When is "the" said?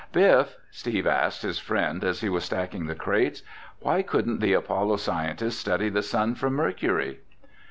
2.87-2.95, 4.39-4.53, 5.89-6.01